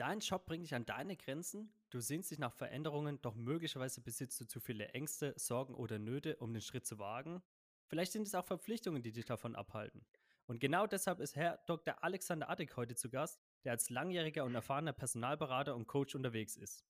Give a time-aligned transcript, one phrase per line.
[0.00, 4.40] Dein Job bringt dich an deine Grenzen, du sehnst dich nach Veränderungen, doch möglicherweise besitzt
[4.40, 7.42] du zu viele Ängste, Sorgen oder Nöte, um den Schritt zu wagen.
[7.86, 10.06] Vielleicht sind es auch Verpflichtungen, die dich davon abhalten.
[10.46, 12.02] Und genau deshalb ist Herr Dr.
[12.02, 16.82] Alexander Attig heute zu Gast, der als langjähriger und erfahrener Personalberater und Coach unterwegs ist.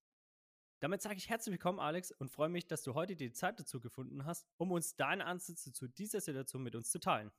[0.79, 3.81] Damit sage ich herzlich willkommen, Alex, und freue mich, dass du heute die Zeit dazu
[3.81, 7.33] gefunden hast, um uns deine Ansätze zu dieser Situation mit uns zu teilen.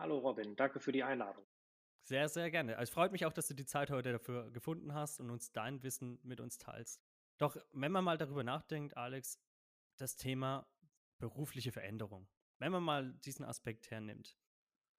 [0.00, 1.46] Hallo Robin, danke für die Einladung.
[2.08, 2.78] Sehr, sehr gerne.
[2.78, 5.52] Also, es freut mich auch, dass du die Zeit heute dafür gefunden hast und uns
[5.52, 7.02] dein Wissen mit uns teilst.
[7.36, 9.38] Doch wenn man mal darüber nachdenkt, Alex,
[9.98, 10.72] das Thema
[11.18, 14.38] berufliche Veränderung, wenn man mal diesen Aspekt hernimmt.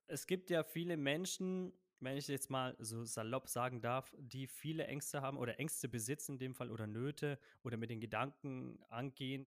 [0.08, 4.88] Es gibt ja viele Menschen, wenn ich jetzt mal so salopp sagen darf, die viele
[4.88, 9.48] Ängste haben oder Ängste besitzen in dem Fall oder Nöte oder mit den Gedanken angehen,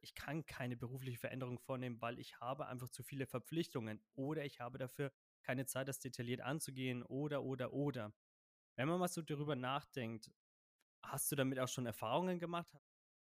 [0.00, 4.60] ich kann keine berufliche Veränderung vornehmen, weil ich habe einfach zu viele Verpflichtungen oder ich
[4.60, 5.12] habe dafür
[5.46, 8.12] keine Zeit, das detailliert anzugehen oder, oder, oder.
[8.76, 10.30] Wenn man mal so darüber nachdenkt,
[11.04, 12.70] hast du damit auch schon Erfahrungen gemacht?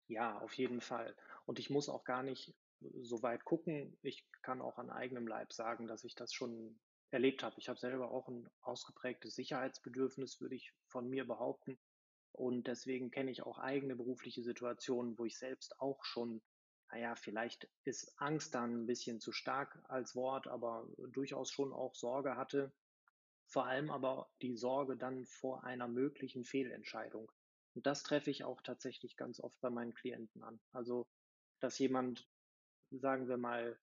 [0.09, 1.15] Ja, auf jeden Fall.
[1.45, 2.55] Und ich muss auch gar nicht
[3.01, 3.97] so weit gucken.
[4.01, 6.79] Ich kann auch an eigenem Leib sagen, dass ich das schon
[7.11, 7.55] erlebt habe.
[7.59, 11.79] Ich habe selber auch ein ausgeprägtes Sicherheitsbedürfnis, würde ich von mir behaupten.
[12.33, 16.41] Und deswegen kenne ich auch eigene berufliche Situationen, wo ich selbst auch schon,
[16.91, 21.95] naja, vielleicht ist Angst dann ein bisschen zu stark als Wort, aber durchaus schon auch
[21.95, 22.71] Sorge hatte.
[23.45, 27.31] Vor allem aber die Sorge dann vor einer möglichen Fehlentscheidung.
[27.75, 30.59] Und das treffe ich auch tatsächlich ganz oft bei meinen Klienten an.
[30.71, 31.07] Also,
[31.59, 32.27] dass jemand,
[32.91, 33.79] sagen wir mal,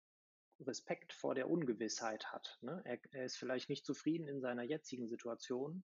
[0.61, 2.59] Respekt vor der Ungewissheit hat.
[2.63, 2.81] Ne?
[2.85, 5.83] Er, er ist vielleicht nicht zufrieden in seiner jetzigen Situation,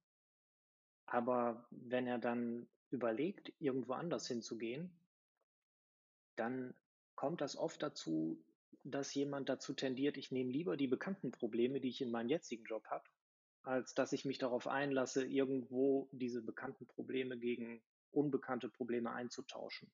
[1.06, 4.92] aber wenn er dann überlegt, irgendwo anders hinzugehen,
[6.36, 6.74] dann
[7.20, 8.42] kommt das oft dazu,
[8.82, 12.64] dass jemand dazu tendiert, ich nehme lieber die bekannten Probleme, die ich in meinem jetzigen
[12.64, 13.04] Job habe,
[13.62, 19.92] als dass ich mich darauf einlasse, irgendwo diese bekannten Probleme gegen unbekannte Probleme einzutauschen.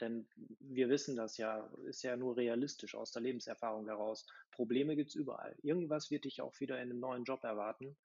[0.00, 0.28] Denn
[0.60, 4.24] wir wissen das ja, ist ja nur realistisch aus der Lebenserfahrung heraus.
[4.52, 5.56] Probleme gibt es überall.
[5.64, 7.96] Irgendwas wird dich auch wieder in einem neuen Job erwarten.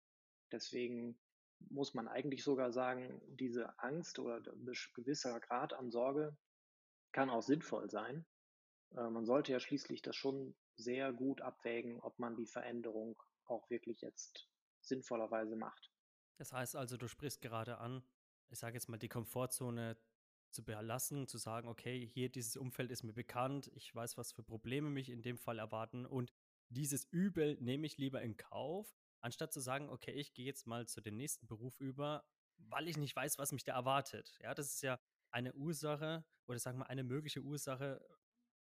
[0.51, 1.15] Deswegen
[1.69, 4.41] muss man eigentlich sogar sagen, diese Angst oder
[4.95, 6.35] gewisser Grad an Sorge
[7.11, 8.25] kann auch sinnvoll sein.
[8.95, 13.69] Äh, man sollte ja schließlich das schon sehr gut abwägen, ob man die Veränderung auch
[13.69, 14.47] wirklich jetzt
[14.81, 15.91] sinnvollerweise macht.
[16.37, 18.03] Das heißt also, du sprichst gerade an,
[18.49, 19.97] ich sage jetzt mal, die Komfortzone
[20.49, 24.43] zu belassen, zu sagen, okay, hier dieses Umfeld ist mir bekannt, ich weiß, was für
[24.43, 26.31] Probleme mich in dem Fall erwarten und
[26.69, 30.87] dieses Übel nehme ich lieber in Kauf, anstatt zu sagen, okay, ich gehe jetzt mal
[30.87, 32.25] zu dem nächsten Beruf über,
[32.57, 34.37] weil ich nicht weiß, was mich da erwartet.
[34.41, 34.99] Ja, das ist ja
[35.31, 38.05] eine Ursache oder sagen wir eine mögliche Ursache,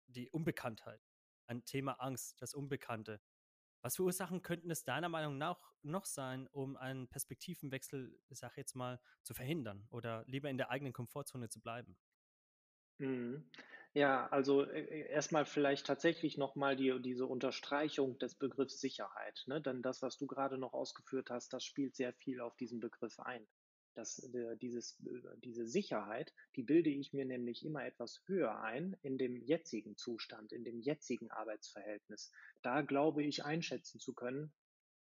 [0.08, 1.02] die Unbekanntheit,
[1.48, 3.22] ein Thema Angst, das Unbekannte.
[3.82, 8.58] Was für Ursachen könnten es deiner Meinung nach noch sein, um einen Perspektivenwechsel, ich sag
[8.58, 11.98] jetzt mal, zu verhindern oder lieber in der eigenen Komfortzone zu bleiben?
[13.00, 13.50] Mhm.
[13.94, 19.44] Ja, also äh, äh, erstmal vielleicht tatsächlich nochmal die, diese Unterstreichung des Begriffs Sicherheit.
[19.48, 19.62] Ne?
[19.62, 23.20] Denn das, was du gerade noch ausgeführt hast, das spielt sehr viel auf diesen Begriff
[23.20, 23.48] ein
[23.96, 28.96] dass äh, dieses, äh, diese Sicherheit, die bilde ich mir nämlich immer etwas höher ein
[29.02, 32.32] in dem jetzigen Zustand, in dem jetzigen Arbeitsverhältnis.
[32.62, 34.54] Da glaube ich einschätzen zu können,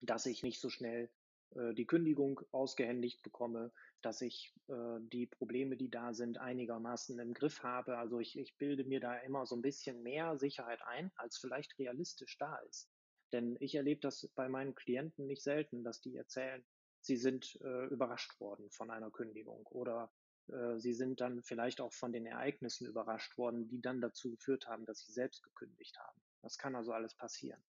[0.02, 1.10] dass ich nicht so schnell
[1.56, 3.72] äh, die Kündigung ausgehändigt bekomme,
[4.02, 7.98] dass ich äh, die Probleme, die da sind, einigermaßen im Griff habe.
[7.98, 11.78] Also ich, ich bilde mir da immer so ein bisschen mehr Sicherheit ein, als vielleicht
[11.80, 12.90] realistisch da ist.
[13.34, 16.64] Denn ich erlebe das bei meinen Klienten nicht selten, dass die erzählen,
[17.08, 20.12] sie sind äh, überrascht worden von einer Kündigung oder
[20.48, 24.68] äh, sie sind dann vielleicht auch von den Ereignissen überrascht worden, die dann dazu geführt
[24.68, 26.22] haben, dass sie selbst gekündigt haben.
[26.42, 27.64] Das kann also alles passieren.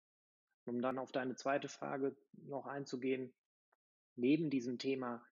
[0.66, 3.32] Um dann auf deine zweite Frage noch einzugehen,
[4.16, 5.26] neben diesem Thema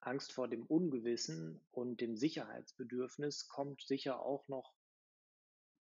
[0.00, 4.72] Angst vor dem Ungewissen und dem Sicherheitsbedürfnis kommt sicher auch noch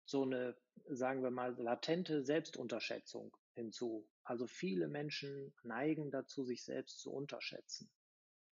[0.05, 0.55] so eine,
[0.89, 4.07] sagen wir mal, latente Selbstunterschätzung hinzu.
[4.23, 7.89] Also viele Menschen neigen dazu, sich selbst zu unterschätzen.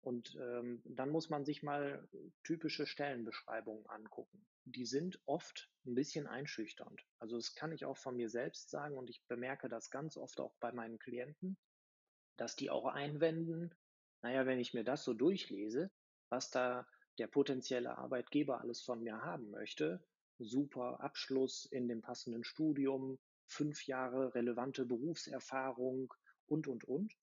[0.02, 2.08] Und ähm, dann muss man sich mal
[2.44, 4.46] typische Stellenbeschreibungen angucken.
[4.66, 7.06] Die sind oft ein bisschen einschüchternd.
[7.20, 10.40] Also das kann ich auch von mir selbst sagen und ich bemerke das ganz oft
[10.40, 11.58] auch bei meinen Klienten,
[12.38, 13.74] dass die auch einwenden,
[14.24, 15.92] naja, wenn ich mir das so durchlese,
[16.30, 16.88] was da
[17.20, 20.04] der potenzielle Arbeitgeber alles von mir haben möchte,
[20.40, 23.20] super Abschluss in dem passenden Studium,
[23.52, 26.14] fünf Jahre relevante Berufserfahrung
[26.48, 27.14] und, und, und,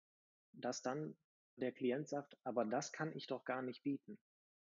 [0.53, 1.17] dass dann
[1.57, 4.19] der Klient sagt, aber das kann ich doch gar nicht bieten.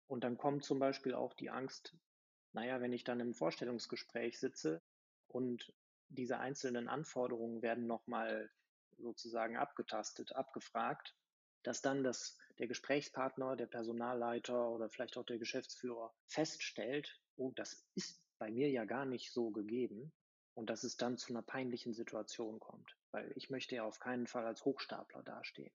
[0.07, 1.95] Und dann kommt zum Beispiel auch die Angst,
[2.53, 4.81] naja, wenn ich dann im Vorstellungsgespräch sitze
[5.27, 5.73] und
[6.09, 8.49] diese einzelnen Anforderungen werden nochmal
[8.97, 11.15] sozusagen abgetastet, abgefragt,
[11.63, 17.85] dass dann das, der Gesprächspartner, der Personalleiter oder vielleicht auch der Geschäftsführer feststellt, oh, das
[17.95, 20.11] ist bei mir ja gar nicht so gegeben
[20.53, 24.27] und dass es dann zu einer peinlichen Situation kommt, weil ich möchte ja auf keinen
[24.27, 25.73] Fall als Hochstapler dastehen.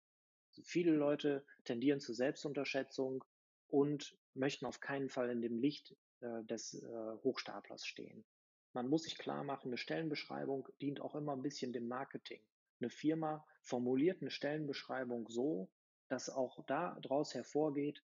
[0.50, 3.24] Also viele Leute tendieren zur Selbstunterschätzung
[3.68, 6.86] und möchten auf keinen Fall in dem Licht äh, des äh,
[7.24, 8.24] Hochstaplers stehen.
[8.72, 12.42] Man muss sich klar machen, eine Stellenbeschreibung dient auch immer ein bisschen dem Marketing.
[12.80, 15.70] Eine Firma formuliert eine Stellenbeschreibung so,
[16.08, 18.02] dass auch daraus hervorgeht,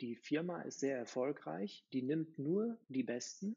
[0.00, 3.56] die Firma ist sehr erfolgreich, die nimmt nur die Besten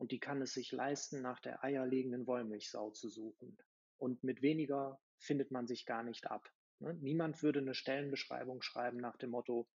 [0.00, 3.58] und die kann es sich leisten, nach der eierlegenden Wollmilchsau zu suchen.
[3.98, 6.50] Und mit weniger findet man sich gar nicht ab.
[6.78, 6.94] Ne?
[6.94, 9.68] Niemand würde eine Stellenbeschreibung schreiben nach dem Motto,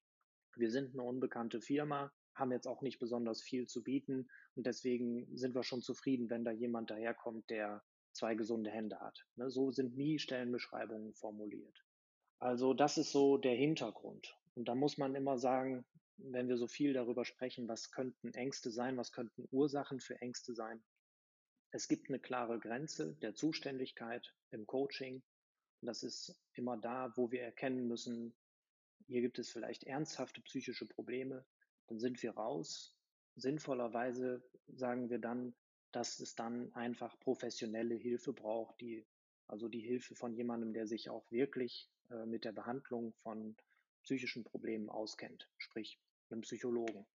[0.56, 5.28] wir sind eine unbekannte Firma, haben jetzt auch nicht besonders viel zu bieten und deswegen
[5.36, 9.26] sind wir schon zufrieden, wenn da jemand daherkommt, der zwei gesunde Hände hat.
[9.36, 9.50] Ne?
[9.50, 11.84] So sind nie Stellenbeschreibungen formuliert.
[12.38, 14.38] Also das ist so der Hintergrund.
[14.54, 15.84] Und da muss man immer sagen,
[16.16, 20.55] wenn wir so viel darüber sprechen, was könnten Ängste sein, was könnten Ursachen für Ängste
[20.55, 20.82] sein.
[21.70, 25.22] Es gibt eine klare Grenze der Zuständigkeit im Coaching.
[25.81, 28.34] Und das ist immer da, wo wir erkennen müssen,
[29.06, 31.44] hier gibt es vielleicht ernsthafte psychische Probleme.
[31.88, 32.96] Dann sind wir raus.
[33.37, 35.55] Sinnvollerweise sagen wir dann,
[35.93, 39.06] dass es dann einfach professionelle Hilfe braucht, die,
[39.46, 43.56] also die Hilfe von jemandem, der sich auch wirklich äh, mit der Behandlung von
[44.04, 45.98] psychischen Problemen auskennt, sprich
[46.30, 47.06] einem Psychologen.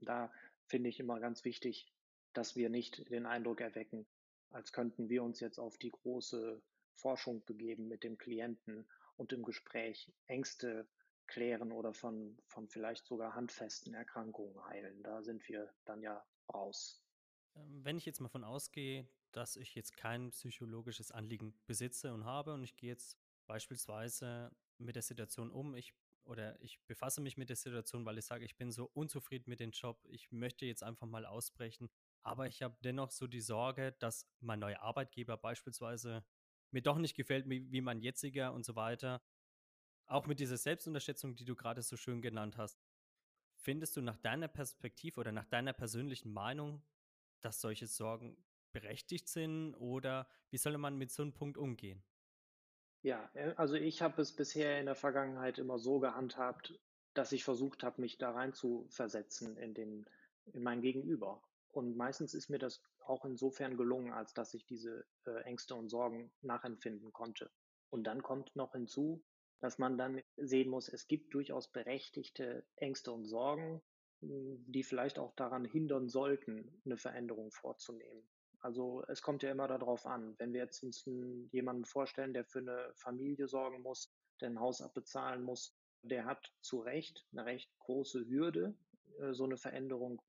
[0.00, 0.32] Da
[0.66, 1.92] finde ich immer ganz wichtig,
[2.32, 4.06] dass wir nicht den Eindruck erwecken,
[4.50, 6.62] als könnten wir uns jetzt auf die große
[6.94, 8.86] Forschung begeben mit dem Klienten
[9.16, 10.88] und im Gespräch Ängste
[11.26, 15.02] klären oder von, von vielleicht sogar handfesten Erkrankungen heilen.
[15.02, 17.02] Da sind wir dann ja raus.
[17.56, 22.24] Ähm, wenn ich jetzt mal von ausgehe, dass ich jetzt kein psychologisches Anliegen besitze und
[22.24, 25.74] habe und ich gehe jetzt beispielsweise mit der Situation um.
[25.74, 25.94] Ich
[26.24, 29.60] oder ich befasse mich mit der Situation, weil ich sage, ich bin so unzufrieden mit
[29.60, 31.90] dem Job, ich möchte jetzt einfach mal ausbrechen,
[32.22, 36.24] aber ich habe dennoch so die Sorge, dass mein neuer Arbeitgeber beispielsweise
[36.70, 39.22] mir doch nicht gefällt, wie mein jetziger und so weiter.
[40.06, 42.82] Auch mit dieser Selbstunterschätzung, die du gerade so schön genannt hast.
[43.56, 46.82] Findest du nach deiner Perspektive oder nach deiner persönlichen Meinung,
[47.40, 48.36] dass solche Sorgen
[48.72, 52.02] berechtigt sind oder wie soll man mit so einem Punkt umgehen?
[53.04, 56.74] Ja, äh, also ich habe es bisher in der Vergangenheit immer so gehandhabt,
[57.12, 60.06] dass ich versucht habe, mich da rein zu versetzen in den,
[60.46, 61.42] in mein Gegenüber.
[61.70, 65.90] Und meistens ist mir das auch insofern gelungen, als dass ich diese äh, Ängste und
[65.90, 67.50] Sorgen nachempfinden konnte.
[67.90, 69.22] Und dann kommt noch hinzu,
[69.60, 73.82] dass man dann sehen muss, es gibt durchaus berechtigte Ängste und Sorgen,
[74.22, 78.26] die vielleicht auch daran hindern sollten, eine Veränderung vorzunehmen.
[78.64, 80.34] Also es kommt ja immer darauf an.
[80.38, 81.04] Wenn wir jetzt uns
[81.52, 86.50] jemanden vorstellen, der für eine Familie sorgen muss, der ein Haus abbezahlen muss, der hat
[86.62, 88.74] zu Recht eine recht große Hürde,
[89.18, 90.22] äh, so eine Veränderung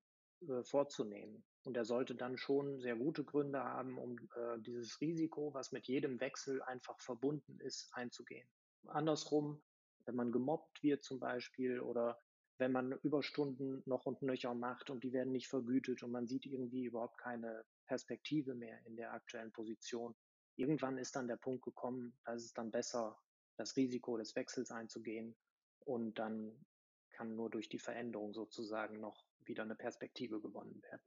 [0.46, 1.44] äh, vorzunehmen.
[1.64, 5.88] Und er sollte dann schon sehr gute Gründe haben, um äh, dieses Risiko, was mit
[5.88, 8.46] jedem Wechsel einfach verbunden ist, einzugehen.
[8.86, 9.62] Andersrum,
[10.04, 12.20] wenn man gemobbt wird zum Beispiel oder
[12.58, 16.44] wenn man Überstunden noch und nöcher macht und die werden nicht vergütet und man sieht
[16.44, 20.14] irgendwie überhaupt keine Perspektive mehr in der aktuellen Position.
[20.56, 23.18] Irgendwann ist dann der Punkt gekommen, da ist es dann besser,
[23.56, 25.36] das Risiko des Wechsels einzugehen
[25.80, 26.64] und dann
[27.10, 31.02] kann nur durch die Veränderung sozusagen noch wieder eine Perspektive gewonnen werden.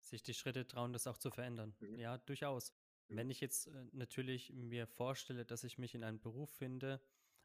[0.00, 1.76] Sich die Schritte trauen, das auch zu verändern.
[1.78, 1.98] Mhm.
[1.98, 2.72] Ja, durchaus.
[3.08, 3.16] Mhm.
[3.16, 7.00] Wenn ich jetzt äh, natürlich mir vorstelle, dass ich mich in einem Beruf finde,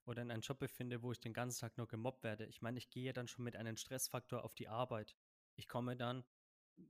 [0.07, 2.45] oder in einem Job befinde, wo ich den ganzen Tag nur gemobbt werde.
[2.45, 5.15] Ich meine, ich gehe dann schon mit einem Stressfaktor auf die Arbeit.
[5.55, 6.23] Ich komme dann,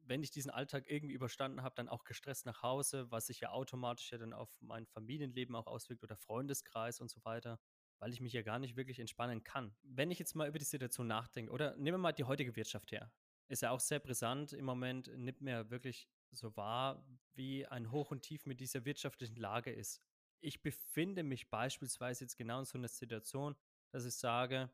[0.03, 3.51] wenn ich diesen Alltag irgendwie überstanden habe, dann auch gestresst nach Hause, was sich ja
[3.51, 7.59] automatisch ja dann auf mein Familienleben auch auswirkt oder Freundeskreis und so weiter,
[7.99, 9.75] weil ich mich ja gar nicht wirklich entspannen kann.
[9.83, 12.91] Wenn ich jetzt mal über die Situation nachdenke, oder nehmen wir mal die heutige Wirtschaft
[12.91, 13.11] her,
[13.47, 18.11] ist ja auch sehr brisant im Moment, nimmt mir wirklich so wahr, wie ein Hoch
[18.11, 20.01] und Tief mit dieser wirtschaftlichen Lage ist
[20.41, 23.55] ich befinde mich beispielsweise jetzt genau in so einer Situation,
[23.91, 24.69] dass ich sage,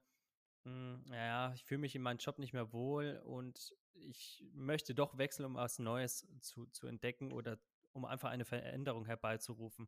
[0.66, 5.18] hm, naja, ich fühle mich in meinem Job nicht mehr wohl und ich möchte doch
[5.18, 7.60] wechseln, um was Neues zu, zu entdecken oder
[7.92, 9.88] um einfach eine Veränderung herbeizurufen.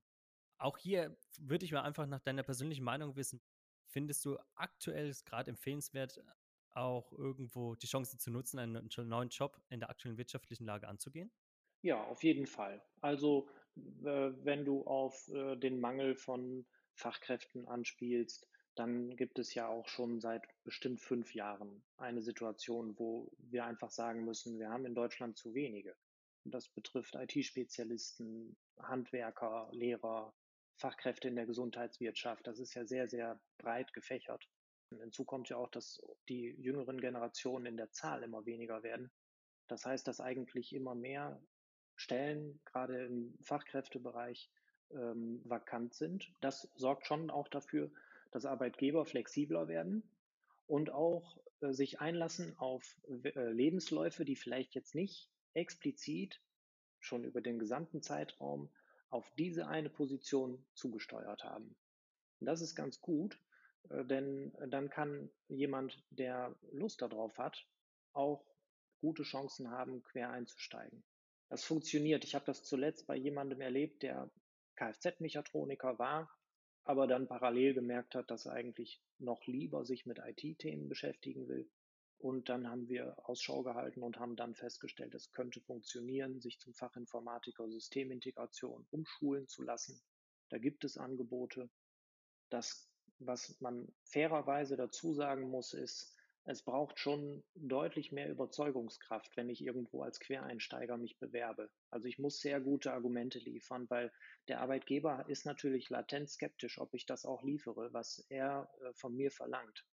[0.58, 3.42] Auch hier würde ich mal einfach nach deiner persönlichen Meinung wissen,
[3.88, 6.22] findest du aktuell gerade empfehlenswert,
[6.72, 11.32] auch irgendwo die Chance zu nutzen, einen neuen Job in der aktuellen wirtschaftlichen Lage anzugehen?
[11.82, 12.82] Ja, auf jeden Fall.
[13.02, 19.88] Also wenn du auf äh, den Mangel von Fachkräften anspielst, dann gibt es ja auch
[19.88, 24.96] schon seit bestimmt fünf Jahren eine Situation, wo wir einfach sagen müssen, wir haben in
[24.96, 25.96] Deutschland zu wenige.
[26.44, 30.34] Und das betrifft IT-Spezialisten, Handwerker, Lehrer,
[30.77, 32.46] Fachkräfte in der Gesundheitswirtschaft.
[32.46, 34.48] Das ist ja sehr, sehr breit gefächert.
[34.89, 39.10] Hinzu kommt ja auch, dass die jüngeren Generationen in der Zahl immer weniger werden.
[39.67, 41.41] Das heißt, dass eigentlich immer mehr
[41.96, 44.51] Stellen, gerade im Fachkräftebereich,
[44.91, 46.32] ähm, vakant sind.
[46.41, 47.91] Das sorgt schon auch dafür,
[48.36, 50.04] dass Arbeitgeber flexibler werden
[50.68, 56.42] und auch äh, sich einlassen auf äh, Lebensläufe, die vielleicht jetzt nicht explizit
[57.00, 58.70] schon über den gesamten Zeitraum
[59.10, 61.77] auf diese eine Position zugesteuert haben.
[62.42, 63.39] Und das ist ganz gut,
[63.89, 67.65] äh, denn dann kann jemand, der Lust darauf hat,
[68.12, 68.46] auch
[69.00, 71.06] gute Chancen haben, quer einzusteigen.
[71.48, 72.25] Das funktioniert.
[72.25, 74.30] Ich habe das zuletzt bei jemandem erlebt, der
[74.75, 76.30] Kfz-Mechatroniker war,
[76.86, 81.70] aber dann parallel gemerkt hat, dass er eigentlich noch lieber sich mit IT-Themen beschäftigen will.
[82.20, 86.74] Und dann haben wir Ausschau gehalten und haben dann festgestellt, es könnte funktionieren, sich zum
[86.74, 90.01] Fachinformatiker Systemintegration umschulen zu lassen.
[90.50, 91.70] Da gibt es Angebote.
[92.50, 92.88] Das,
[93.20, 96.15] was man fairerweise dazu sagen muss, ist,
[96.46, 101.72] es braucht schon deutlich mehr Überzeugungskraft, wenn ich irgendwo als Quereinsteiger mich bewerbe.
[101.90, 104.14] Also ich muss sehr gute Argumente liefern, weil
[104.48, 109.16] der Arbeitgeber ist natürlich latent skeptisch, ob ich das auch liefere, was er äh, von
[109.16, 109.86] mir verlangt.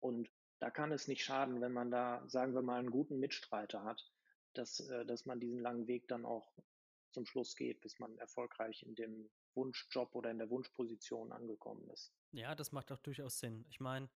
[0.00, 3.82] Und da kann es nicht schaden, wenn man da, sagen wir mal, einen guten Mitstreiter
[3.82, 4.06] hat,
[4.52, 6.52] dass, äh, dass man diesen langen Weg dann auch
[7.10, 12.12] zum Schluss geht, bis man erfolgreich in dem Wunschjob oder in der Wunschposition angekommen ist.
[12.32, 13.64] Ja, das macht auch durchaus Sinn.
[13.70, 14.10] Ich meine,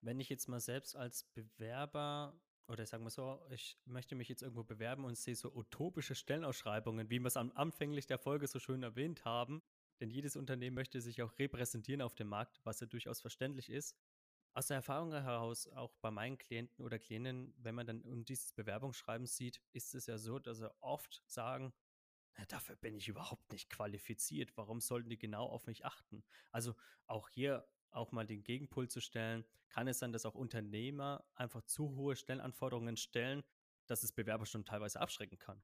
[0.00, 4.42] wenn ich jetzt mal selbst als Bewerber oder sagen wir so, ich möchte mich jetzt
[4.42, 8.58] irgendwo bewerben und sehe so utopische Stellenausschreibungen, wie wir es am anfänglich der Folge so
[8.58, 9.62] schön erwähnt haben,
[10.00, 13.96] denn jedes Unternehmen möchte sich auch repräsentieren auf dem Markt, was ja durchaus verständlich ist.
[14.54, 19.26] Aus der Erfahrung heraus, auch bei meinen Klienten oder Klientinnen, wenn man dann dieses Bewerbungsschreiben
[19.26, 21.74] sieht, ist es ja so, dass sie oft sagen,
[22.36, 24.56] na, dafür bin ich überhaupt nicht qualifiziert.
[24.56, 26.24] Warum sollten die genau auf mich achten?
[26.50, 26.74] Also
[27.06, 31.62] auch hier auch mal den Gegenpol zu stellen, kann es sein, dass auch Unternehmer einfach
[31.62, 33.42] zu hohe Stellenanforderungen stellen,
[33.86, 35.62] dass es Bewerber schon teilweise abschrecken kann.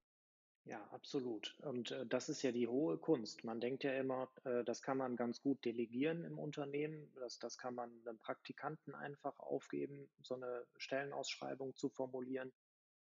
[0.65, 1.59] Ja, absolut.
[1.61, 3.45] Und äh, das ist ja die hohe Kunst.
[3.45, 7.11] Man denkt ja immer, äh, das kann man ganz gut delegieren im Unternehmen.
[7.15, 12.53] Das, das kann man einem Praktikanten einfach aufgeben, so eine Stellenausschreibung zu formulieren.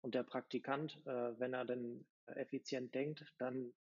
[0.00, 3.74] Und der Praktikant, äh, wenn er denn effizient denkt, dann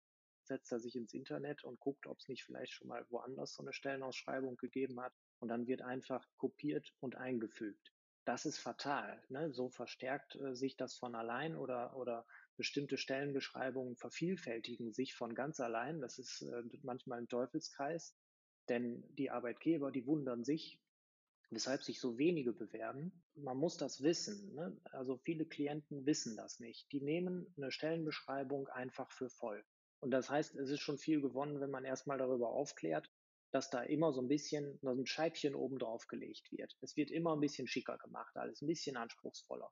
[0.44, 3.62] setzt er sich ins Internet und guckt, ob es nicht vielleicht schon mal woanders so
[3.62, 7.92] eine Stellenausschreibung gegeben hat und dann wird einfach kopiert und eingefügt.
[8.24, 9.22] Das ist fatal.
[9.30, 9.52] Ne?
[9.52, 12.26] So verstärkt äh, sich das von allein oder, oder
[12.56, 16.00] bestimmte Stellenbeschreibungen vervielfältigen sich von ganz allein.
[16.00, 18.14] Das ist äh, manchmal ein Teufelskreis,
[18.68, 20.78] denn die Arbeitgeber, die wundern sich,
[21.50, 23.12] weshalb sich so wenige bewerben.
[23.34, 24.54] Man muss das wissen.
[24.54, 24.78] Ne?
[24.92, 26.92] Also viele Klienten wissen das nicht.
[26.92, 29.64] Die nehmen eine Stellenbeschreibung einfach für voll.
[30.00, 33.10] Und das heißt, es ist schon viel gewonnen, wenn man erstmal darüber aufklärt,
[33.50, 36.76] dass da immer so ein bisschen so ein Scheibchen oben drauf gelegt wird.
[36.80, 39.70] Es wird immer ein bisschen schicker gemacht, alles ein bisschen anspruchsvoller.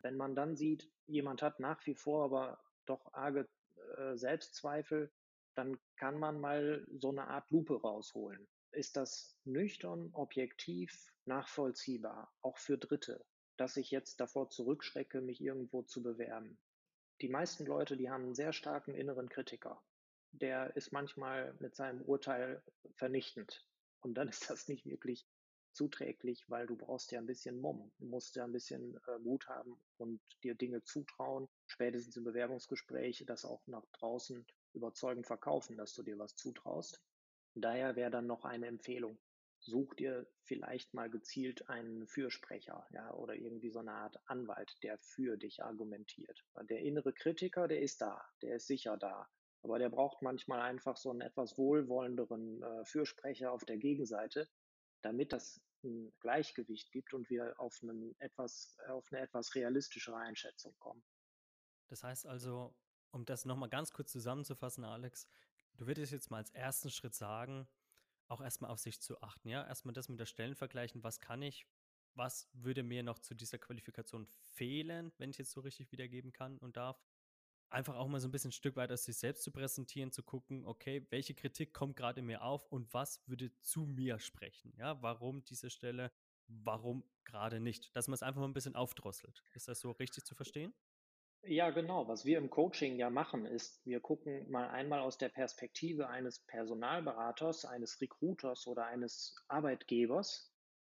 [0.00, 3.48] Wenn man dann sieht, jemand hat nach wie vor aber doch arge
[3.96, 5.12] äh, Selbstzweifel,
[5.54, 8.48] dann kann man mal so eine Art Lupe rausholen.
[8.70, 13.24] Ist das nüchtern, objektiv, nachvollziehbar, auch für Dritte,
[13.56, 16.58] dass ich jetzt davor zurückschrecke, mich irgendwo zu bewerben?
[17.20, 19.82] Die meisten Leute, die haben einen sehr starken inneren Kritiker
[20.32, 22.62] der ist manchmal mit seinem Urteil
[22.94, 23.66] vernichtend.
[24.00, 25.26] Und dann ist das nicht wirklich
[25.72, 27.92] zuträglich, weil du brauchst ja ein bisschen Mumm.
[27.98, 33.24] Du musst ja ein bisschen äh, Mut haben und dir Dinge zutrauen, spätestens im Bewerbungsgespräch
[33.26, 37.00] das auch nach draußen überzeugend verkaufen, dass du dir was zutraust.
[37.54, 39.18] Daher wäre dann noch eine Empfehlung.
[39.60, 44.98] Such dir vielleicht mal gezielt einen Fürsprecher, ja, oder irgendwie so eine Art Anwalt, der
[44.98, 46.44] für dich argumentiert.
[46.68, 49.28] Der innere Kritiker, der ist da, der ist sicher da.
[49.62, 54.48] Aber der braucht manchmal einfach so einen etwas wohlwollenderen äh, Fürsprecher auf der Gegenseite,
[55.02, 60.74] damit das ein Gleichgewicht gibt und wir auf, einen etwas, auf eine etwas realistischere Einschätzung
[60.78, 61.04] kommen.
[61.88, 62.74] Das heißt also,
[63.10, 65.28] um das nochmal ganz kurz zusammenzufassen, Alex,
[65.74, 67.68] du würdest jetzt mal als ersten Schritt sagen,
[68.26, 69.66] auch erstmal auf sich zu achten, ja?
[69.66, 71.66] Erstmal das mit der Stellen vergleichen, was kann ich,
[72.14, 76.58] was würde mir noch zu dieser Qualifikation fehlen, wenn ich jetzt so richtig wiedergeben kann
[76.58, 77.07] und darf
[77.70, 80.22] einfach auch mal so ein bisschen ein Stück weit aus sich selbst zu präsentieren, zu
[80.22, 84.72] gucken, okay, welche Kritik kommt gerade in mir auf und was würde zu mir sprechen?
[84.76, 86.12] Ja, warum diese Stelle,
[86.46, 87.94] warum gerade nicht?
[87.94, 89.44] Dass man es einfach mal ein bisschen aufdrosselt.
[89.54, 90.74] Ist das so richtig zu verstehen?
[91.42, 92.08] Ja, genau.
[92.08, 96.40] Was wir im Coaching ja machen, ist, wir gucken mal einmal aus der Perspektive eines
[96.40, 100.52] Personalberaters, eines Recruiters oder eines Arbeitgebers,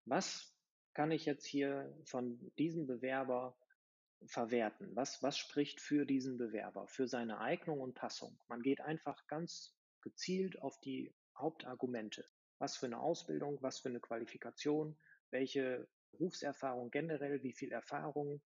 [0.05, 0.55] was
[0.95, 3.57] kann ich jetzt hier von diesem Bewerber
[4.27, 4.95] verwerten.
[4.95, 8.39] Was, was spricht für diesen Bewerber, für seine Eignung und Passung?
[8.49, 12.25] Man geht einfach ganz gezielt auf die Hauptargumente.
[12.59, 14.99] Was für eine Ausbildung, was für eine Qualifikation,
[15.31, 18.41] welche Berufserfahrung generell, wie viel Erfahrung.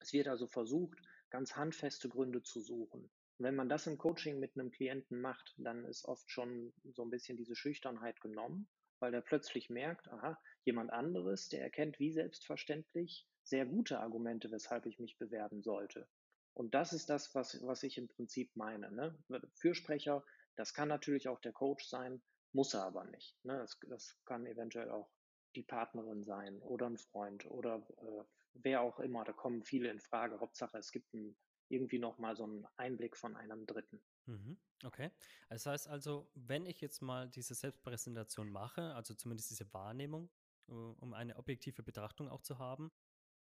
[0.00, 0.98] Es wird also versucht,
[1.30, 3.02] ganz handfeste Gründe zu suchen.
[3.02, 7.02] Und wenn man das im Coaching mit einem Klienten macht, dann ist oft schon so
[7.02, 8.68] ein bisschen diese Schüchternheit genommen,
[9.00, 14.86] weil der plötzlich merkt, aha, jemand anderes, der erkennt wie selbstverständlich sehr gute Argumente, weshalb
[14.86, 16.08] ich mich bewerben sollte.
[16.54, 18.90] Und das ist das, was, was ich im Prinzip meine.
[18.90, 19.16] Ne?
[19.54, 20.24] Fürsprecher,
[20.56, 22.20] das kann natürlich auch der Coach sein,
[22.52, 23.36] muss er aber nicht.
[23.44, 23.58] Ne?
[23.58, 25.08] Das, das kann eventuell auch
[25.54, 28.24] die Partnerin sein oder ein Freund oder äh,
[28.54, 29.24] wer auch immer.
[29.24, 30.40] Da kommen viele in Frage.
[30.40, 31.36] Hauptsache, es gibt ein,
[31.68, 34.02] irgendwie nochmal so einen Einblick von einem Dritten.
[34.28, 35.10] Mhm, okay.
[35.48, 40.30] Das heißt also, wenn ich jetzt mal diese Selbstpräsentation mache, also zumindest diese Wahrnehmung,
[40.68, 42.92] äh, um eine objektive Betrachtung auch zu haben,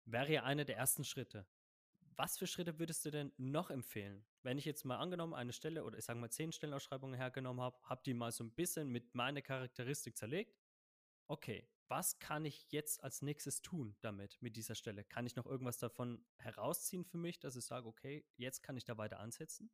[0.05, 1.47] wäre ja einer der ersten Schritte.
[2.17, 4.25] Was für Schritte würdest du denn noch empfehlen?
[4.43, 7.77] Wenn ich jetzt mal angenommen eine Stelle oder ich sage mal zehn Stellenausschreibungen hergenommen habe,
[7.83, 10.57] habe die mal so ein bisschen mit meiner Charakteristik zerlegt.
[11.27, 15.03] Okay, was kann ich jetzt als nächstes tun damit, mit dieser Stelle?
[15.05, 18.85] Kann ich noch irgendwas davon herausziehen für mich, dass ich sage, okay, jetzt kann ich
[18.85, 19.71] da weiter ansetzen?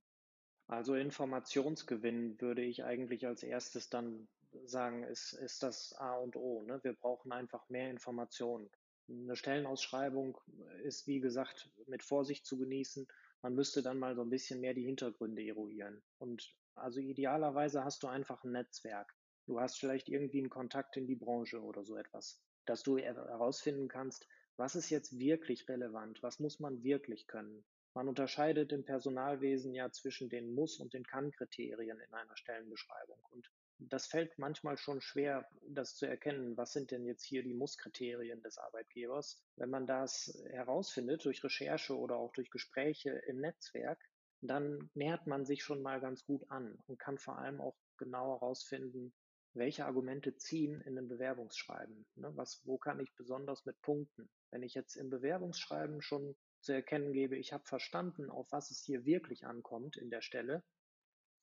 [0.67, 4.27] Also Informationsgewinn würde ich eigentlich als erstes dann
[4.65, 6.63] sagen, ist, ist das A und O.
[6.63, 6.79] Ne?
[6.83, 8.69] Wir brauchen einfach mehr Informationen.
[9.09, 10.37] Eine Stellenausschreibung
[10.83, 13.07] ist, wie gesagt, mit Vorsicht zu genießen.
[13.41, 16.01] Man müsste dann mal so ein bisschen mehr die Hintergründe eruieren.
[16.19, 19.13] Und also idealerweise hast du einfach ein Netzwerk.
[19.45, 23.89] Du hast vielleicht irgendwie einen Kontakt in die Branche oder so etwas, dass du herausfinden
[23.89, 27.65] kannst, was ist jetzt wirklich relevant, was muss man wirklich können.
[27.95, 33.19] Man unterscheidet im Personalwesen ja zwischen den Muss- und den Kann-Kriterien in einer Stellenbeschreibung.
[33.29, 36.57] Und das fällt manchmal schon schwer, das zu erkennen.
[36.57, 39.43] Was sind denn jetzt hier die Muss-Kriterien des Arbeitgebers?
[39.57, 43.99] Wenn man das herausfindet durch Recherche oder auch durch Gespräche im Netzwerk,
[44.41, 48.39] dann nähert man sich schon mal ganz gut an und kann vor allem auch genau
[48.39, 49.13] herausfinden,
[49.53, 52.05] welche Argumente ziehen in einem Bewerbungsschreiben?
[52.15, 52.31] Ne?
[52.35, 54.29] Was, wo kann ich besonders mit punkten?
[54.49, 58.83] Wenn ich jetzt im Bewerbungsschreiben schon zu erkennen gebe, ich habe verstanden, auf was es
[58.83, 60.63] hier wirklich ankommt in der Stelle.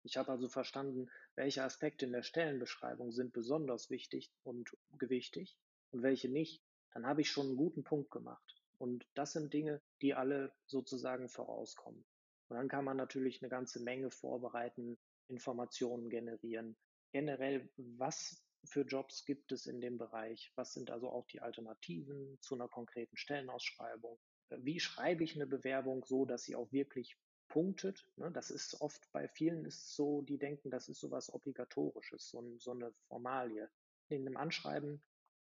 [0.02, 5.58] Ich habe also verstanden, welche Aspekte in der Stellenbeschreibung sind besonders wichtig und gewichtig
[5.90, 8.56] und welche nicht, dann habe ich schon einen guten Punkt gemacht.
[8.78, 12.04] Und das sind Dinge, die alle sozusagen vorauskommen.
[12.48, 16.76] Und dann kann man natürlich eine ganze Menge vorbereiten, Informationen generieren,
[17.12, 20.52] generell, was für Jobs gibt es in dem Bereich?
[20.54, 24.18] Was sind also auch die Alternativen zu einer konkreten Stellenausschreibung?
[24.58, 27.16] Wie schreibe ich eine Bewerbung so, dass sie auch wirklich
[27.48, 28.06] punktet?
[28.16, 28.30] Ne?
[28.32, 32.72] Das ist oft bei vielen ist so, die denken, das ist sowas Obligatorisches, so, so
[32.72, 33.70] eine Formalie.
[34.08, 35.02] In einem Anschreiben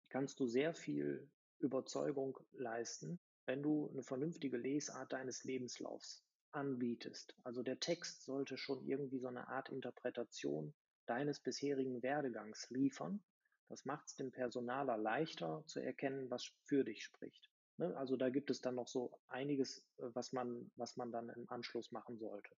[0.09, 7.35] kannst du sehr viel Überzeugung leisten, wenn du eine vernünftige Lesart deines Lebenslaufs anbietest.
[7.43, 10.73] Also der Text sollte schon irgendwie so eine Art Interpretation
[11.05, 13.23] deines bisherigen Werdegangs liefern.
[13.67, 17.48] Das macht es dem Personaler leichter zu erkennen, was für dich spricht.
[17.79, 17.95] Ne?
[17.95, 21.49] Also da gibt es dann noch so einiges, äh, was man, was man dann im
[21.49, 22.53] Anschluss machen sollte.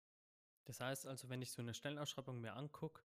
[0.66, 3.04] Das heißt also, wenn ich so eine Stellenausschreibung mir angucke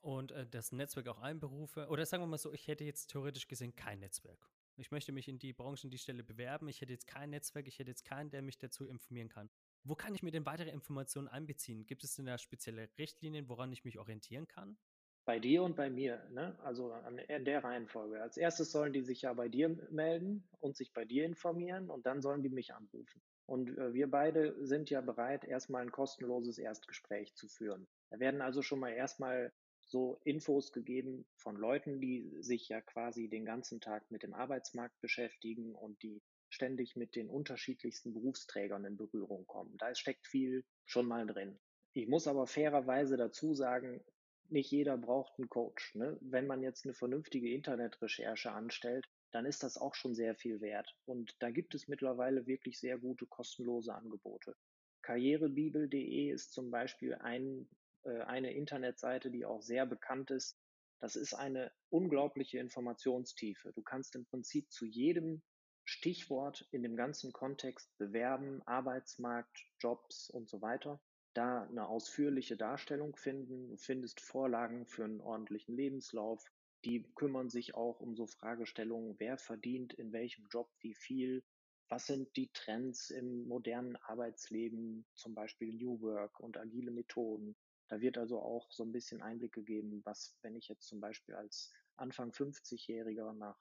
[0.00, 3.46] und äh, das Netzwerk auch einberufe, oder sagen wir mal so, ich hätte jetzt theoretisch
[3.46, 4.50] gesehen kein Netzwerk.
[4.76, 6.66] Ich möchte mich in die Branche, in die Stelle bewerben.
[6.66, 9.48] Ich hätte jetzt kein Netzwerk, ich hätte jetzt keinen, der mich dazu informieren kann.
[9.84, 11.86] Wo kann ich mir denn weitere Informationen einbeziehen?
[11.86, 14.76] Gibt es denn da spezielle Richtlinien, woran ich mich orientieren kann?
[15.26, 16.56] Bei dir und bei mir, ne?
[16.62, 18.20] also an, in der Reihenfolge.
[18.20, 22.04] Als erstes sollen die sich ja bei dir melden und sich bei dir informieren und
[22.04, 23.22] dann sollen die mich anrufen.
[23.46, 27.86] Und äh, wir beide sind ja bereit, erstmal ein kostenloses Erstgespräch zu führen.
[28.10, 29.52] Da werden also schon mal erstmal
[29.86, 35.00] so Infos gegeben von Leuten, die sich ja quasi den ganzen Tag mit dem Arbeitsmarkt
[35.00, 39.76] beschäftigen und die ständig mit den unterschiedlichsten Berufsträgern in Berührung kommen.
[39.78, 41.58] Da steckt viel schon mal drin.
[41.92, 44.02] Ich muss aber fairerweise dazu sagen,
[44.50, 45.94] nicht jeder braucht einen Coach.
[45.94, 46.16] Ne?
[46.20, 50.94] Wenn man jetzt eine vernünftige Internetrecherche anstellt, dann ist das auch schon sehr viel wert.
[51.06, 54.54] Und da gibt es mittlerweile wirklich sehr gute kostenlose Angebote.
[55.02, 57.68] Karrierebibel.de ist zum Beispiel ein,
[58.04, 60.56] äh, eine Internetseite, die auch sehr bekannt ist.
[61.00, 63.72] Das ist eine unglaubliche Informationstiefe.
[63.72, 65.42] Du kannst im Prinzip zu jedem
[65.84, 71.00] Stichwort in dem ganzen Kontext Bewerben, Arbeitsmarkt, Jobs und so weiter,
[71.34, 73.68] da eine ausführliche Darstellung finden.
[73.68, 76.50] Du findest Vorlagen für einen ordentlichen Lebenslauf.
[76.84, 81.42] Die kümmern sich auch um so Fragestellungen, wer verdient in welchem Job wie viel,
[81.88, 87.56] was sind die Trends im modernen Arbeitsleben, zum Beispiel New Work und agile Methoden.
[87.88, 91.34] Da wird also auch so ein bisschen Einblick gegeben, was, wenn ich jetzt zum Beispiel
[91.34, 93.58] als Anfang 50-Jähriger nach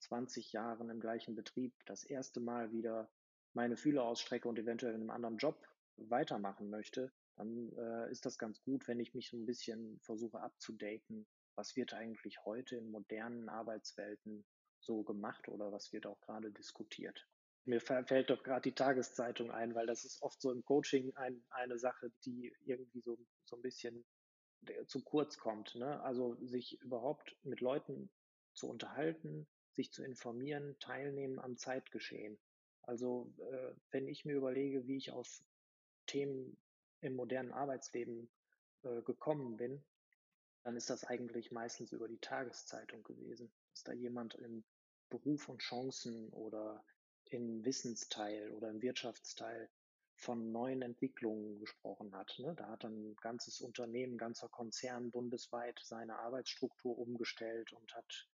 [0.00, 3.10] 20 Jahren im gleichen Betrieb das erste Mal wieder
[3.52, 5.66] meine Fühler ausstrecke und eventuell in einem anderen Job
[5.98, 10.40] weitermachen möchte, dann äh, ist das ganz gut, wenn ich mich so ein bisschen versuche
[10.40, 11.26] abzudaten.
[11.56, 14.44] Was wird eigentlich heute in modernen Arbeitswelten
[14.80, 17.26] so gemacht oder was wird auch gerade diskutiert?
[17.64, 21.44] Mir fällt doch gerade die Tageszeitung ein, weil das ist oft so im Coaching ein,
[21.50, 24.06] eine Sache, die irgendwie so, so ein bisschen
[24.86, 25.74] zu kurz kommt.
[25.74, 26.00] Ne?
[26.02, 28.10] Also sich überhaupt mit Leuten
[28.54, 32.38] zu unterhalten, sich zu informieren, teilnehmen am Zeitgeschehen.
[32.82, 35.42] Also äh, wenn ich mir überlege, wie ich auf
[36.08, 36.56] Themen
[37.00, 38.28] im modernen Arbeitsleben
[38.82, 39.84] äh, gekommen bin,
[40.64, 43.52] dann ist das eigentlich meistens über die Tageszeitung gewesen.
[43.72, 44.64] Ist da jemand im
[45.08, 46.84] Beruf und Chancen oder
[47.26, 49.70] im Wissensteil oder im Wirtschaftsteil
[50.16, 52.34] von neuen Entwicklungen gesprochen hat.
[52.38, 52.54] Ne?
[52.56, 58.28] Da hat ein ganzes Unternehmen, ein ganzer Konzern bundesweit seine Arbeitsstruktur umgestellt und hat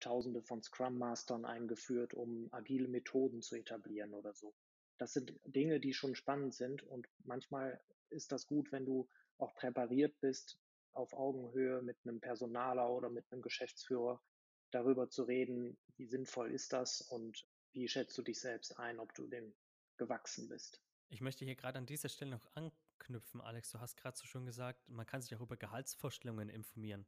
[0.00, 4.54] Tausende von Scrum Mastern eingeführt, um agile Methoden zu etablieren oder so.
[4.98, 7.80] Das sind Dinge, die schon spannend sind und manchmal
[8.10, 10.58] ist das gut, wenn du auch präpariert bist,
[10.92, 14.22] auf Augenhöhe mit einem Personaler oder mit einem Geschäftsführer
[14.70, 19.14] darüber zu reden, wie sinnvoll ist das und wie schätzt du dich selbst ein, ob
[19.14, 19.54] du dem
[19.96, 20.80] gewachsen bist.
[21.08, 23.70] Ich möchte hier gerade an dieser Stelle noch anknüpfen, Alex.
[23.70, 27.06] Du hast gerade so schon gesagt, man kann sich auch über Gehaltsvorstellungen informieren.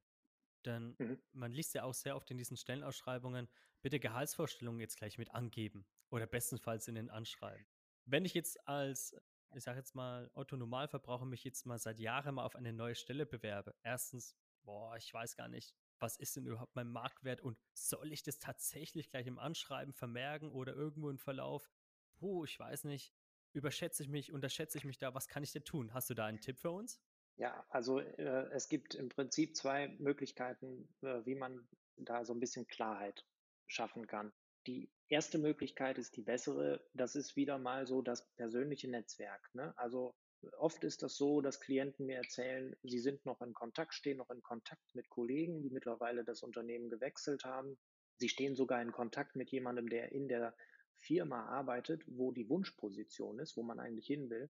[0.64, 1.22] Denn mhm.
[1.32, 3.48] man liest ja auch sehr oft in diesen Stellenausschreibungen,
[3.82, 7.66] bitte Gehaltsvorstellungen jetzt gleich mit angeben oder bestenfalls in den Anschreiben.
[8.06, 9.14] Wenn ich jetzt als,
[9.54, 12.94] ich sage jetzt mal, Otto Normalverbraucher mich jetzt mal seit Jahren mal auf eine neue
[12.94, 17.58] Stelle bewerbe, erstens, boah, ich weiß gar nicht, was ist denn überhaupt mein Marktwert und
[17.74, 21.70] soll ich das tatsächlich gleich im Anschreiben vermerken oder irgendwo im Verlauf?
[22.16, 23.14] Puh, ich weiß nicht
[23.56, 25.14] überschätze ich mich, unterschätze ich mich da?
[25.14, 25.94] Was kann ich denn tun?
[25.94, 27.00] Hast du da einen Tipp für uns?
[27.36, 31.66] Ja, also äh, es gibt im Prinzip zwei Möglichkeiten, äh, wie man
[31.96, 33.24] da so ein bisschen Klarheit
[33.66, 34.32] schaffen kann.
[34.66, 36.84] Die erste Möglichkeit ist die bessere.
[36.94, 39.48] Das ist wieder mal so das persönliche Netzwerk.
[39.54, 39.72] Ne?
[39.76, 40.14] Also
[40.58, 44.30] oft ist das so, dass Klienten mir erzählen, sie sind noch in Kontakt, stehen noch
[44.30, 47.78] in Kontakt mit Kollegen, die mittlerweile das Unternehmen gewechselt haben.
[48.18, 50.54] Sie stehen sogar in Kontakt mit jemandem, der in der
[50.96, 54.50] Firma arbeitet, wo die Wunschposition ist, wo man eigentlich hin will,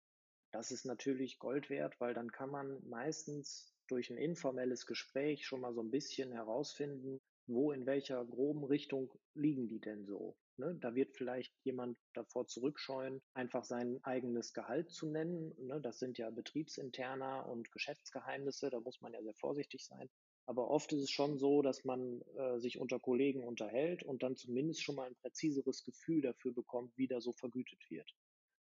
[0.53, 5.63] das ist natürlich Gold wert, weil dann kann man meistens durch ein informelles Gespräch schon
[5.63, 10.37] mal so ein bisschen herausfinden, wo in welcher groben Richtung liegen die denn so.
[10.57, 10.77] Ne?
[10.81, 15.55] Da wird vielleicht jemand davor zurückscheuen, einfach sein eigenes Gehalt zu nennen.
[15.59, 15.81] Ne?
[15.81, 20.09] Das sind ja betriebsinterner und Geschäftsgeheimnisse, da muss man ja sehr vorsichtig sein.
[20.47, 24.37] Aber oft ist es schon so, dass man äh, sich unter Kollegen unterhält und dann
[24.37, 28.13] zumindest schon mal ein präziseres Gefühl dafür bekommt, wie da so vergütet wird.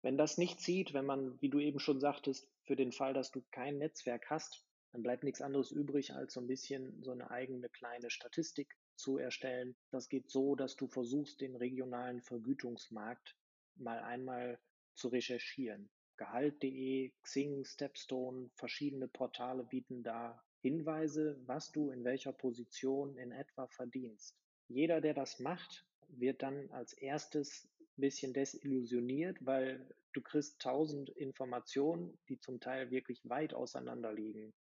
[0.02, 3.30] Wenn das nicht zieht, wenn man, wie du eben schon sagtest, für den Fall, dass
[3.30, 7.30] du kein Netzwerk hast, dann bleibt nichts anderes übrig, als so ein bisschen so eine
[7.30, 9.76] eigene kleine Statistik zu erstellen.
[9.90, 13.36] Das geht so, dass du versuchst, den regionalen Vergütungsmarkt
[13.76, 14.58] mal einmal
[14.94, 15.88] zu recherchieren.
[16.16, 23.68] Gehalt.de, Xing, Stepstone, verschiedene Portale bieten da Hinweise, was du in welcher Position in etwa
[23.68, 24.36] verdienst.
[24.66, 31.10] Jeder, der das macht, wird dann als erstes ein bisschen desillusioniert, weil du kriegst tausend
[31.10, 34.52] Informationen, die zum Teil wirklich weit auseinander liegen.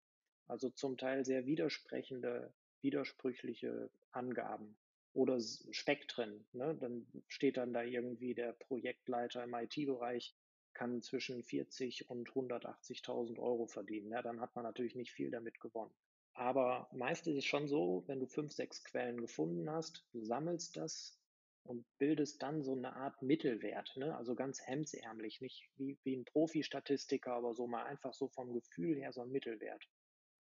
[0.46, 4.76] Also zum Teil sehr widersprechende, widersprüchliche Angaben
[5.12, 6.46] oder Spektren.
[6.52, 6.76] Ne?
[6.80, 10.34] Dann steht dann da irgendwie der Projektleiter im IT-Bereich
[10.76, 14.10] kann zwischen 40 und 180.000 Euro verdienen.
[14.10, 15.94] Ja, dann hat man natürlich nicht viel damit gewonnen.
[16.34, 20.76] Aber meist ist es schon so, wenn du fünf, sechs Quellen gefunden hast, du sammelst
[20.76, 21.18] das
[21.64, 24.14] und bildest dann so eine Art Mittelwert, ne?
[24.14, 28.96] also ganz hemdsärmlich, nicht wie, wie ein Profi-Statistiker, aber so mal einfach so vom Gefühl
[28.96, 29.88] her so ein Mittelwert.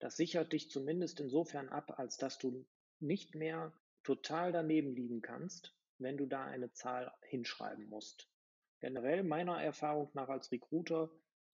[0.02, 2.66] Das sichert dich zumindest insofern ab, als dass du
[3.00, 8.28] nicht mehr total daneben liegen kannst, wenn du da eine Zahl hinschreiben musst
[8.82, 11.08] generell meiner Erfahrung nach als Recruiter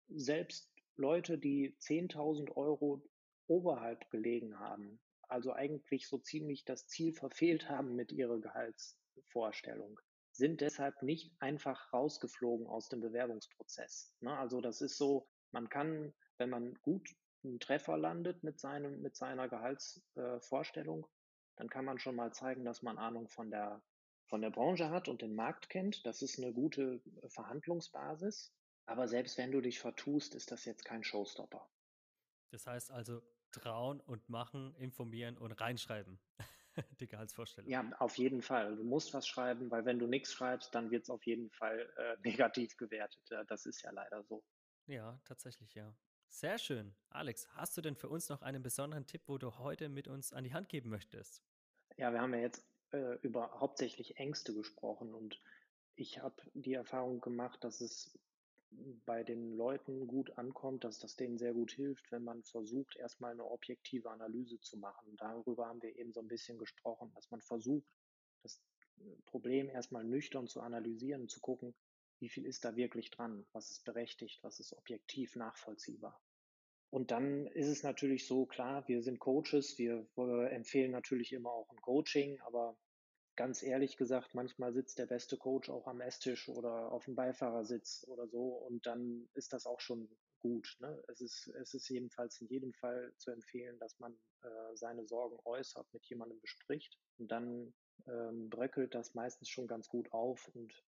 [0.08, 3.02] selbst Leute, die 10.000 Euro
[3.48, 9.98] oberhalb gelegen haben, also eigentlich so ziemlich das Ziel verfehlt haben mit ihrer Gehaltsvorstellung,
[10.30, 14.14] sind deshalb nicht einfach rausgeflogen aus dem Bewerbungsprozess.
[14.20, 14.36] Ne?
[14.38, 17.10] Also das ist so, man kann, wenn man gut
[17.46, 21.06] einen Treffer landet mit, seinem, mit seiner Gehaltsvorstellung,
[21.56, 23.82] dann kann man schon mal zeigen, dass man Ahnung von der
[24.26, 26.04] von der Branche hat und den Markt kennt.
[26.04, 28.52] Das ist eine gute äh, Verhandlungsbasis.
[28.86, 31.68] Aber selbst wenn du dich vertust, ist das jetzt kein Showstopper.
[32.50, 36.20] Das heißt also trauen und machen, informieren und reinschreiben.
[37.00, 37.70] Die Gehaltsvorstellung.
[37.70, 38.76] Ja, auf jeden Fall.
[38.76, 41.90] Du musst was schreiben, weil wenn du nichts schreibst, dann wird es auf jeden Fall
[41.96, 43.22] äh, negativ gewertet.
[43.30, 44.44] Ja, das ist ja leider so.
[44.86, 45.96] Ja, tatsächlich, ja.
[46.28, 46.94] Sehr schön.
[47.10, 50.32] Alex, hast du denn für uns noch einen besonderen Tipp, wo du heute mit uns
[50.32, 51.42] an die Hand geben möchtest?
[51.96, 55.40] Ja, wir haben ja jetzt äh, über hauptsächlich Ängste gesprochen und
[55.94, 58.18] ich habe die Erfahrung gemacht, dass es
[59.06, 63.32] bei den Leuten gut ankommt, dass das denen sehr gut hilft, wenn man versucht, erstmal
[63.32, 65.16] eine objektive Analyse zu machen.
[65.16, 67.86] Darüber haben wir eben so ein bisschen gesprochen, dass man versucht,
[68.42, 68.60] das
[69.24, 71.74] Problem erst mal nüchtern zu analysieren, zu gucken,
[72.20, 73.46] wie viel ist da wirklich dran?
[73.52, 74.42] Was ist berechtigt?
[74.42, 76.22] Was ist objektiv nachvollziehbar?
[76.92, 81.50] Und dann ist es natürlich so, klar, wir sind Coaches, wir, äh, empfehlen natürlich immer
[81.52, 82.78] auch 'n Coaching, aber
[83.36, 88.28] ganz ehrlich gesagt, manchmal sitzt der beste Coach auch am Esstisch oder aufm Beifahrersitz oder
[88.28, 91.02] so und dann ist das auch schon gut, ne?
[91.08, 95.38] Es ist es ist jedenfalls in jedem Fall zu empfehlen, dass man, äh, seine Sorgen
[95.44, 97.74] äußert, mit jemandem bespricht und dann,
[98.06, 100.84] ähm, bröckelt das meistens schon ganz gut auf und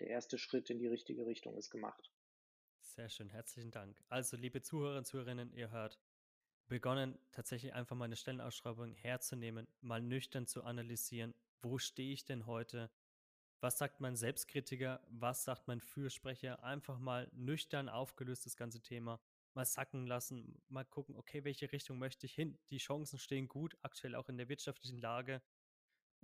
[0.00, 2.12] der erste Schritt in die richtige Richtung ist gemacht.
[2.86, 4.04] Sehr schön, herzlichen Dank.
[4.08, 5.98] Also, liebe Zuhörer und Zuhörerinnen, ihr hört
[6.68, 12.46] begonnen, tatsächlich einfach mal 'ne Stellenausschreibung herzunehmen, mal nüchtern zu analysieren: „Wo stehe ich denn
[12.46, 12.92] heute?
[13.60, 15.06] Was sagt mein Selbstkritiker?
[15.10, 19.20] Was sagt mein Fürsprecher?“ Einfach mal nüchtern aufgelöst das ganze Thema
[19.54, 23.76] mal sacken lassen, mal gucken: „Okay, welche Richtung möchte ich hin?“ Die Chancen stehen gut,
[23.82, 25.42] aktuell auch in der wirtschaftlichen Lage.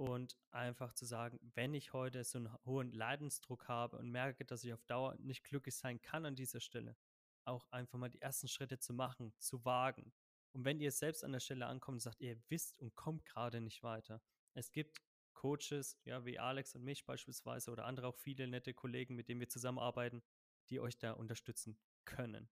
[0.01, 4.65] Und einfach zu sagen: „Wenn ich heute so 'n hohen Leidensdruck habe und merke, dass
[4.65, 6.97] ich auf Dauer nicht glücklich sein kann an dieser Stelle“,
[7.45, 10.15] auch einfach mal die ersten Schritte zu machen, zu wagen.
[10.53, 13.61] Und wenn ihr selbst an der Stelle ankommt und sagt, ihr wisst und kommt grade
[13.61, 14.23] nicht weiter.
[14.55, 15.03] Es gibt
[15.35, 19.41] Coaches, ja, wie Alex und mich beispielsweise oder andere auch viele nette Kollegen, mit denen
[19.41, 20.23] wir zusammenarbeiten,
[20.71, 22.49] die euch da unterstützen können.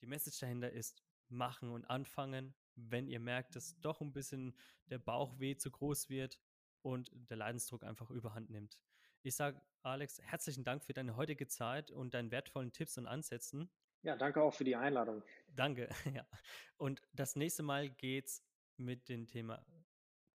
[0.00, 4.98] Die Message dahinter ist: Machen und anfangen, wenn ihr merkt, dass doch 'n bisschen der
[4.98, 6.40] Bauchweh zu groß wird
[6.86, 8.78] und der Leidensdruck einfach Überhand nimmt.
[9.22, 13.68] Ich sage, Alex, herzlichen Dank für deine heutige Zeit und deinen wertvollen Tipps und Ansätzen.
[14.02, 15.24] Ja, danke auch für die Einladung.
[15.48, 16.24] Danke, ja.
[16.76, 18.44] Und das nächste Mal geht's
[18.76, 19.66] mit dem Thema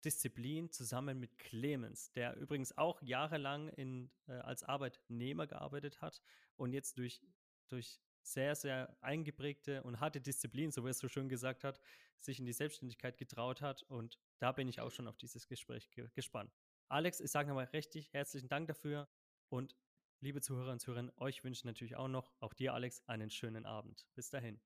[0.05, 6.21] Disziplin zusammen mit Clemens, der übrigens auch jahrelang in äh, als Arbeitnehmer gearbeitet hat
[6.55, 7.21] und jetzt durch
[7.67, 7.99] durch
[8.31, 11.79] sehr, sehr eingeprägte und harte Disziplin, so wie er's so schön gesagt hat,
[12.19, 15.89] sich in die Selbstständigkeit getraut hat und da bin ich auch schon auf dieses Gespräch
[15.91, 16.55] ge gespannt.
[16.89, 19.07] Alex, ich sage noch mal richtig herzlichen Dank dafür
[19.49, 19.75] und
[20.19, 23.65] liebe Zuhörer und Zuhörerinnen, euch wünsche ich natürlich auch noch auch dir, Alex, einen schönen
[23.65, 24.07] Abend.
[24.15, 24.61] Bis dahin.